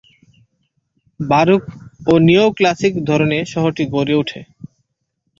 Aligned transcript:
Baroque 1.19 1.63
ও 2.07 2.23
neoclassic 2.27 2.93
ধরনে 3.09 3.37
শহরটি 3.53 3.83
গড়ে 3.93 4.13
উঠে। 4.21 4.39